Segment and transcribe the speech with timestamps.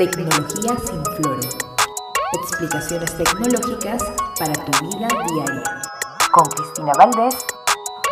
[0.00, 1.40] Tecnología sin floro.
[2.32, 4.02] Explicaciones tecnológicas
[4.38, 5.62] para tu vida diaria.
[6.32, 7.36] Con Cristina Valdés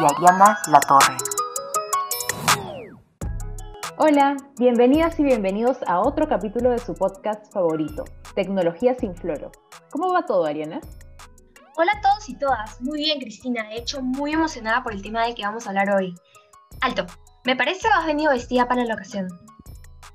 [0.00, 1.16] y Ariana Latorre.
[3.98, 8.02] Hola, bienvenidas y bienvenidos a otro capítulo de su podcast favorito,
[8.34, 9.52] Tecnología sin floro.
[9.90, 10.80] ¿Cómo va todo, Ariana?
[11.76, 12.80] Hola a todos y todas.
[12.80, 13.62] Muy bien, Cristina.
[13.68, 16.16] De hecho, muy emocionada por el tema del que vamos a hablar hoy.
[16.80, 17.06] Alto,
[17.44, 19.28] me parece que has venido vestida para la ocasión.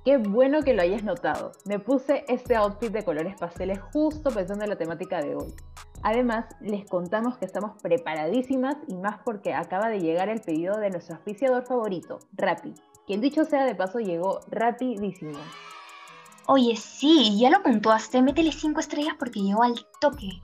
[0.03, 1.51] Qué bueno que lo hayas notado.
[1.65, 5.53] Me puse este outfit de colores pasteles justo pensando en la temática de hoy.
[6.01, 10.89] Además, les contamos que estamos preparadísimas y más porque acaba de llegar el pedido de
[10.89, 12.73] nuestro auspiciador favorito, Rappi,
[13.05, 15.37] quien dicho sea de paso llegó rapidísimo.
[16.47, 20.41] Oye, sí, ya lo puntuaste, métele 5 estrellas porque llegó al toque.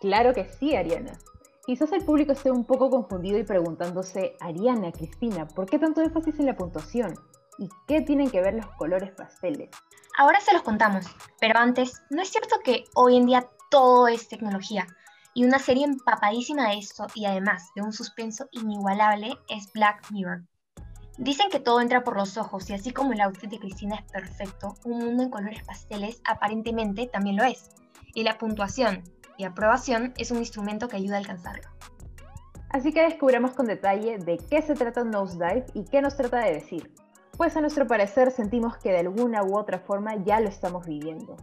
[0.00, 1.18] Claro que sí, Ariana.
[1.66, 6.38] Quizás el público esté un poco confundido y preguntándose, Ariana, Cristina, ¿por qué tanto énfasis
[6.38, 7.16] en la puntuación?
[7.58, 9.70] ¿Y qué tienen que ver los colores pasteles?
[10.18, 11.06] Ahora se los contamos,
[11.40, 14.86] pero antes, ¿no es cierto que hoy en día todo es tecnología?
[15.34, 20.42] Y una serie empapadísima de esto y además de un suspenso inigualable es Black Mirror.
[21.18, 24.10] Dicen que todo entra por los ojos y así como el outfit de Cristina es
[24.10, 27.70] perfecto, un mundo en colores pasteles aparentemente también lo es.
[28.14, 29.02] Y la puntuación
[29.36, 31.68] y aprobación es un instrumento que ayuda a alcanzarlo.
[32.70, 36.54] Así que descubramos con detalle de qué se trata Nosedive y qué nos trata de
[36.54, 36.92] decir.
[37.36, 41.36] Pues a nuestro parecer sentimos que de alguna u otra forma ya lo estamos viviendo.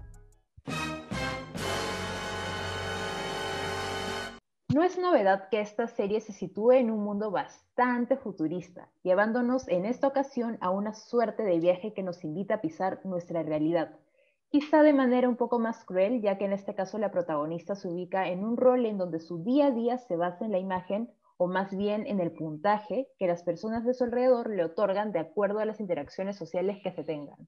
[4.73, 9.85] No es novedad que esta serie se sitúe en un mundo bastante futurista, llevándonos en
[9.85, 13.99] esta ocasión a una suerte de viaje que nos invita a pisar nuestra realidad,
[14.47, 17.89] quizá de manera un poco más cruel, ya que en este caso la protagonista se
[17.89, 21.11] ubica en un rol en donde su día a día se basa en la imagen
[21.41, 25.17] o más bien en el puntaje que las personas de su alrededor le otorgan de
[25.17, 27.47] acuerdo a las interacciones sociales que se tengan.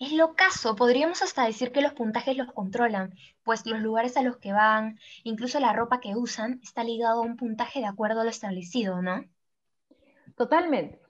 [0.00, 4.22] Es lo caso, podríamos hasta decir que los puntajes los controlan, pues los lugares a
[4.22, 8.22] los que van, incluso la ropa que usan, está ligado a un puntaje de acuerdo
[8.22, 9.24] a lo establecido, ¿no?
[10.36, 11.00] Totalmente.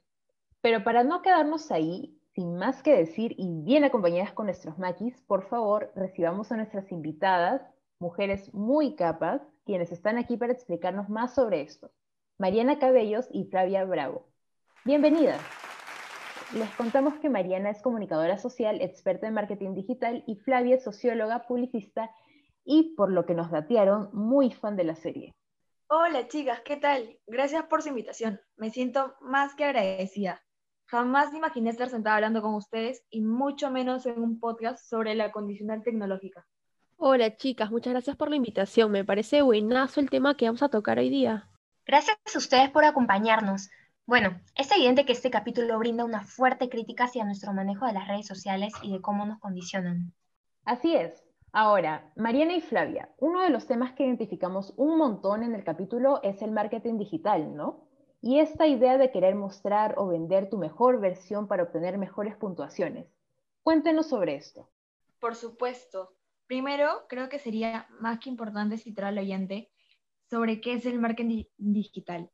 [0.60, 5.18] Pero para no quedarnos ahí, sin más que decir y bien acompañadas con nuestros maquis,
[5.22, 7.62] por favor, recibamos a nuestras invitadas,
[7.98, 11.90] mujeres muy capas, quienes están aquí para explicarnos más sobre esto.
[12.38, 14.26] Mariana Cabellos y Flavia Bravo.
[14.84, 15.40] Bienvenidas.
[16.54, 21.46] Les contamos que Mariana es comunicadora social, experta en marketing digital y Flavia es socióloga,
[21.46, 22.10] publicista
[22.64, 25.32] y, por lo que nos datearon, muy fan de la serie.
[25.88, 27.18] Hola chicas, ¿qué tal?
[27.26, 28.40] Gracias por su invitación.
[28.56, 30.42] Me siento más que agradecida.
[30.86, 35.32] Jamás imaginé estar sentada hablando con ustedes y mucho menos en un podcast sobre la
[35.32, 36.46] condicional tecnológica.
[37.04, 38.92] Hola chicas, muchas gracias por la invitación.
[38.92, 41.48] Me parece buenazo el tema que vamos a tocar hoy día.
[41.84, 43.70] Gracias a ustedes por acompañarnos.
[44.06, 48.06] Bueno, es evidente que este capítulo brinda una fuerte crítica hacia nuestro manejo de las
[48.06, 50.12] redes sociales y de cómo nos condicionan.
[50.64, 51.24] Así es.
[51.50, 56.20] Ahora, Mariana y Flavia, uno de los temas que identificamos un montón en el capítulo
[56.22, 57.88] es el marketing digital, ¿no?
[58.20, 63.08] Y esta idea de querer mostrar o vender tu mejor versión para obtener mejores puntuaciones.
[63.64, 64.70] Cuéntenos sobre esto.
[65.18, 66.14] Por supuesto.
[66.46, 69.70] Primero, creo que sería más que importante citar al oyente
[70.28, 72.30] sobre qué es el marketing digital.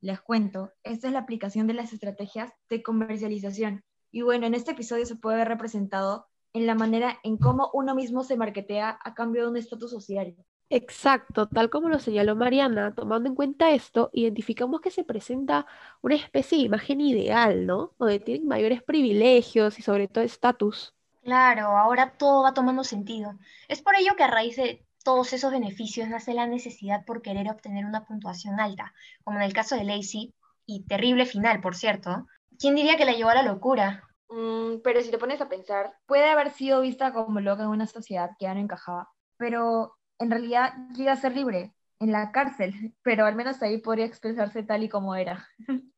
[0.00, 3.84] Les cuento, esta es la aplicación de las estrategias de comercialización.
[4.10, 7.94] Y bueno, en este episodio se puede ver representado en la manera en cómo uno
[7.94, 10.34] mismo se marketea a cambio de un estatus social.
[10.70, 15.66] Exacto, tal como lo señaló Mariana, tomando en cuenta esto, identificamos que se presenta
[16.00, 17.94] una especie de imagen ideal, ¿no?
[17.98, 20.94] Donde tienen mayores privilegios y sobre todo estatus.
[21.22, 23.38] Claro, ahora todo va tomando sentido.
[23.68, 27.48] Es por ello que a raíz de todos esos beneficios nace la necesidad por querer
[27.48, 30.34] obtener una puntuación alta, como en el caso de Lacey,
[30.66, 32.26] y terrible final, por cierto.
[32.58, 34.02] ¿Quién diría que la llevó a la locura?
[34.28, 37.86] Mm, pero si te pones a pensar, puede haber sido vista como loca en una
[37.86, 42.72] sociedad que ya no encajaba, pero en realidad llega a ser libre en la cárcel,
[43.02, 45.48] pero al menos ahí podría expresarse tal y como era.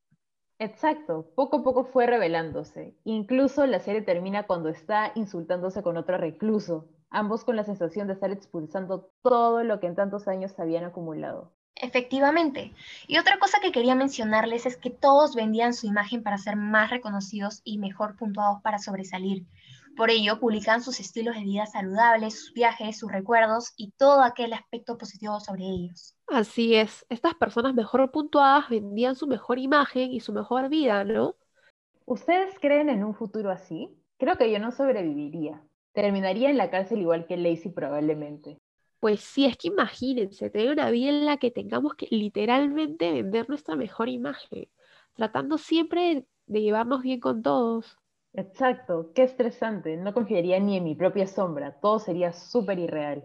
[0.58, 2.96] Exacto, poco a poco fue revelándose.
[3.04, 8.14] Incluso la serie termina cuando está insultándose con otro recluso, ambos con la sensación de
[8.14, 11.52] estar expulsando todo lo que en tantos años habían acumulado.
[11.76, 12.72] Efectivamente.
[13.08, 16.90] Y otra cosa que quería mencionarles es que todos vendían su imagen para ser más
[16.90, 19.46] reconocidos y mejor puntuados para sobresalir.
[19.96, 24.52] Por ello, publicaban sus estilos de vida saludables, sus viajes, sus recuerdos y todo aquel
[24.52, 26.16] aspecto positivo sobre ellos.
[26.26, 31.36] Así es, estas personas mejor puntuadas vendían su mejor imagen y su mejor vida, ¿no?
[32.06, 33.88] ¿Ustedes creen en un futuro así?
[34.18, 35.62] Creo que yo no sobreviviría.
[35.92, 38.58] Terminaría en la cárcel igual que Lacey probablemente.
[39.00, 43.48] Pues sí, es que imagínense, tener una vida en la que tengamos que literalmente vender
[43.48, 44.66] nuestra mejor imagen,
[45.14, 47.98] tratando siempre de llevarnos bien con todos.
[48.34, 49.96] Exacto, qué estresante.
[49.96, 51.80] No confiaría ni en mi propia sombra.
[51.80, 53.24] Todo sería súper irreal.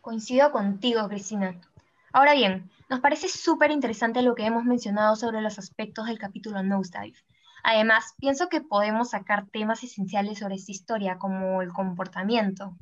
[0.00, 1.60] Coincido contigo, Cristina.
[2.12, 6.62] Ahora bien, nos parece súper interesante lo que hemos mencionado sobre los aspectos del capítulo
[6.62, 7.18] Nosedive.
[7.62, 12.76] Además, pienso que podemos sacar temas esenciales sobre esta historia, como el comportamiento.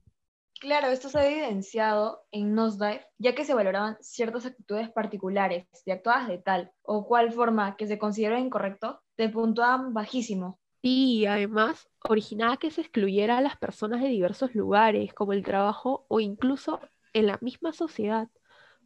[0.60, 5.90] Claro, esto se ha evidenciado en Nosedive, ya que se valoraban ciertas actitudes particulares y
[5.90, 10.58] actuadas de tal o cual forma que se consideró incorrecto, te puntuaban bajísimo.
[10.88, 16.06] Y además originaba que se excluyera a las personas de diversos lugares, como el trabajo
[16.06, 16.78] o incluso
[17.12, 18.28] en la misma sociedad,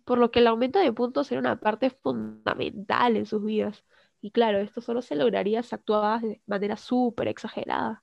[0.07, 3.85] por lo que el aumento de puntos era una parte fundamental en sus vidas.
[4.23, 8.03] Y claro, esto solo se lograría si actuabas de manera súper exagerada.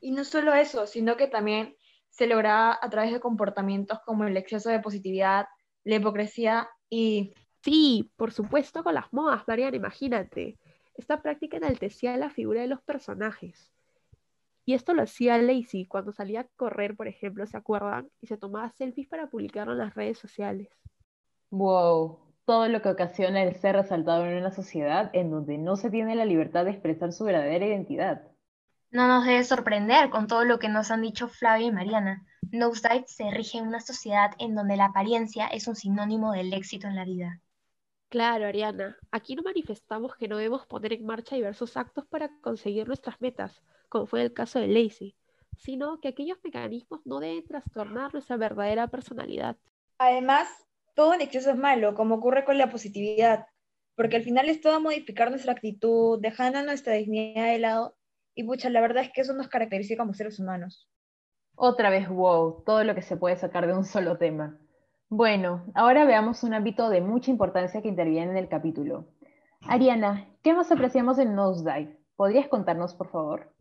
[0.00, 1.76] Y no solo eso, sino que también
[2.10, 5.46] se lograba a través de comportamientos como el exceso de positividad,
[5.84, 7.32] la hipocresía y...
[7.62, 10.58] Sí, por supuesto con las modas, Mariana, imagínate.
[10.98, 13.72] Esta práctica enaltecía la figura de los personajes.
[14.66, 18.10] Y esto lo hacía Lacey cuando salía a correr, por ejemplo, ¿se acuerdan?
[18.20, 20.68] Y se tomaba selfies para publicarlo en las redes sociales.
[21.50, 25.88] Wow, todo lo que ocasiona el ser resaltado en una sociedad en donde no se
[25.88, 28.22] tiene la libertad de expresar su verdadera identidad.
[28.90, 32.26] No nos debe sorprender con todo lo que nos han dicho Flavia y Mariana.
[32.50, 36.88] Nosedive se rige en una sociedad en donde la apariencia es un sinónimo del éxito
[36.88, 37.40] en la vida.
[38.08, 42.86] Claro, Ariana, aquí no manifestamos que no debemos poner en marcha diversos actos para conseguir
[42.86, 45.14] nuestras metas, como fue el caso de Lacey,
[45.58, 49.58] sino que aquellos mecanismos no deben trastornar nuestra verdadera personalidad.
[49.98, 50.48] Además,
[50.94, 53.46] todo en exceso es malo, como ocurre con la positividad,
[53.94, 57.96] porque al final es todo modificar nuestra actitud, dejando nuestra dignidad de lado
[58.34, 60.88] y pucha, la verdad es que eso nos caracteriza como seres humanos.
[61.56, 64.58] Otra vez, wow, todo lo que se puede sacar de un solo tema.
[65.10, 69.06] Bueno, ahora veamos un ámbito de mucha importancia que interviene en el capítulo.
[69.62, 71.98] Ariana, ¿qué más apreciamos en Nosedive?
[72.14, 73.54] ¿Podrías contarnos, por favor?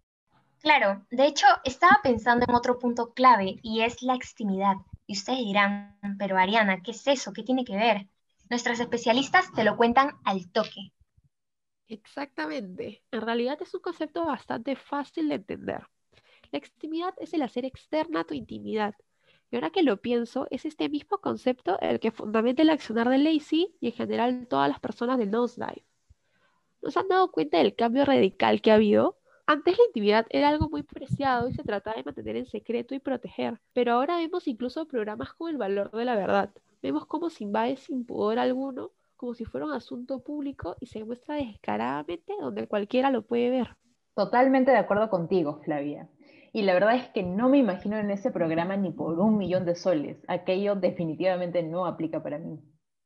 [0.60, 4.76] Claro, de hecho, estaba pensando en otro punto clave y es la extimidad.
[5.06, 7.32] Y ustedes dirán, pero Ariana, ¿qué es eso?
[7.32, 8.08] ¿Qué tiene que ver?
[8.50, 10.92] Nuestras especialistas te lo cuentan al toque.
[11.88, 13.04] Exactamente.
[13.12, 15.88] En realidad es un concepto bastante fácil de entender.
[16.52, 18.94] La extimidad es el hacer externa a tu intimidad.
[19.50, 23.18] Y ahora que lo pienso, es este mismo concepto el que fundamenta el accionar de
[23.18, 25.86] Lacey y en general todas las personas del Nosedive.
[26.82, 29.18] ¿Nos han dado cuenta del cambio radical que ha habido?
[29.46, 33.00] Antes la intimidad era algo muy preciado y se trataba de mantener en secreto y
[33.00, 36.52] proteger, pero ahora vemos incluso programas con el valor de la verdad.
[36.82, 41.04] Vemos cómo se invade sin pudor alguno como si fuera un asunto público y se
[41.04, 43.76] muestra descaradamente donde cualquiera lo puede ver.
[44.14, 46.10] Totalmente de acuerdo contigo, Flavia.
[46.58, 49.64] Y la verdad es que no me imagino en ese programa ni por un millón
[49.64, 50.18] de soles.
[50.28, 52.58] Aquello definitivamente no aplica para mí.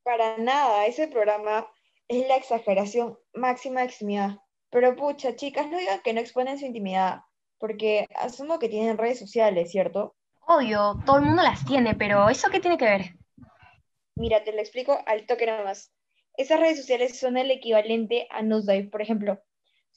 [0.03, 1.67] Para nada, ese programa
[2.07, 4.37] es la exageración máxima de extimidad.
[4.69, 7.23] Pero pucha, chicas, no digan que no exponen su intimidad,
[7.57, 10.15] porque asumo que tienen redes sociales, ¿cierto?
[10.47, 13.01] Obvio, todo el mundo las tiene, pero ¿eso qué tiene que ver?
[14.15, 15.91] Mira, te lo explico al toque nada más.
[16.37, 19.41] Esas redes sociales son el equivalente a Nosedive, por ejemplo.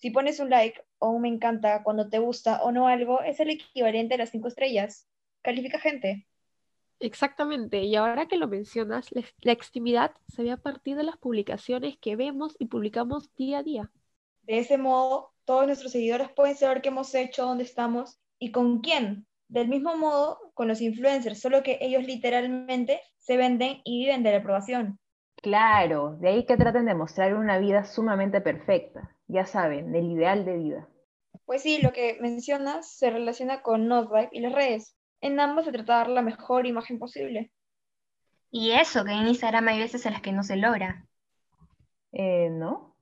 [0.05, 3.41] Si pones un like o un me encanta cuando te gusta o no algo, es
[3.41, 5.09] el equivalente a las cinco estrellas.
[5.41, 6.27] Califica gente.
[7.01, 11.17] Exactamente, y ahora que lo mencionas, la, la extimidad se ve a partir de las
[11.17, 13.91] publicaciones que vemos y publicamos día a día.
[14.43, 18.81] De ese modo, todos nuestros seguidores pueden saber qué hemos hecho, dónde estamos y con
[18.83, 19.27] quién.
[19.49, 24.33] Del mismo modo, con los influencers, solo que ellos literalmente se venden y viven de
[24.33, 24.99] la aprobación.
[25.37, 29.14] Claro, de ahí que traten de mostrar una vida sumamente perfecta.
[29.27, 30.89] Ya saben, el ideal de vida.
[31.45, 34.97] Pues sí, lo que mencionas se relaciona con Notvibe y las redes.
[35.21, 37.53] En ambos se trata de dar la mejor imagen posible.
[38.51, 41.07] Y eso, que en Instagram hay veces en las que no se logra.
[42.13, 42.97] Eh, ¿no?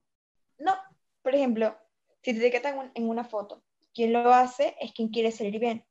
[0.57, 0.73] No,
[1.21, 1.77] por ejemplo,
[2.21, 3.63] si te etiquetan en una foto,
[3.93, 5.85] quien lo hace es quien quiere salir bien.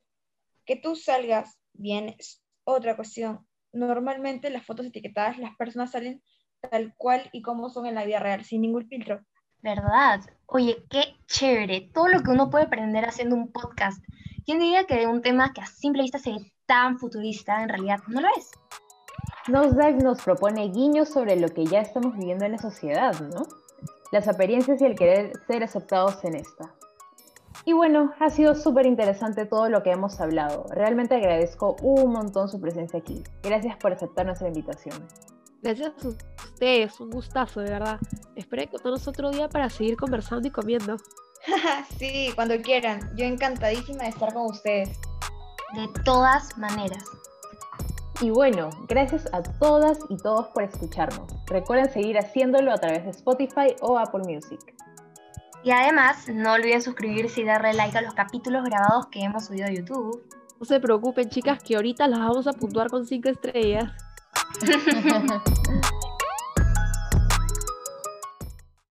[0.65, 3.47] Que tú salgas bien es otra cuestión.
[3.71, 6.21] Normalmente las fotos etiquetadas, las personas salen
[6.59, 9.21] tal cual y como son en la vida real, sin ningún filtro.
[9.63, 10.19] ¿Verdad?
[10.45, 11.89] Oye, qué chévere.
[11.93, 14.03] Todo lo que uno puede aprender haciendo un podcast.
[14.45, 17.69] ¿Quién diría que de un tema que a simple vista se ve tan futurista, en
[17.69, 18.51] realidad no lo es?
[19.47, 23.47] Nos propone guiños sobre lo que ya estamos viviendo en la sociedad, ¿no?
[24.11, 26.73] Las apariencias y el querer ser aceptados en esta.
[27.63, 30.65] Y bueno, ha sido súper interesante todo lo que hemos hablado.
[30.71, 33.23] Realmente agradezco un montón su presencia aquí.
[33.41, 35.07] Gracias por aceptar nuestra invitación.
[35.63, 37.97] Gracias a ustedes, un gustazo, de verdad.
[38.35, 40.97] Espero encontrarnos otro día para seguir conversando y comiendo.
[41.97, 43.15] sí, cuando quieran.
[43.15, 44.89] Yo encantadísima de estar con ustedes.
[45.73, 47.05] De todas maneras.
[48.19, 51.33] Y bueno, gracias a todas y todos por escucharnos.
[51.47, 54.59] Recuerden seguir haciéndolo a través de Spotify o Apple Music.
[55.63, 59.67] Y además, no olviden suscribirse y darle like a los capítulos grabados que hemos subido
[59.67, 60.21] a YouTube.
[60.59, 63.93] No se preocupen, chicas, que ahorita las vamos a puntuar con cinco estrellas.
[64.43, 66.02] Ha ha ha ha.